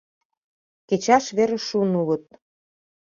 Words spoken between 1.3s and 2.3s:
верыш шуын улыт...»